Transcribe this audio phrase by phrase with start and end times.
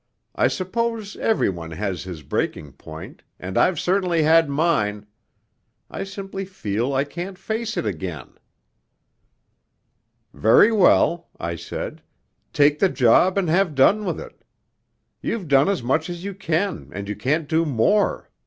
[0.33, 5.05] I suppose every one has his breaking point, and I've certainly had mine....
[5.91, 8.33] I simply feel I can't face it again.'
[10.33, 12.01] 'Very well,' I said,
[12.51, 14.43] 'take the job and have done with it.
[15.21, 18.31] You've done as much as you can, and you can't do more.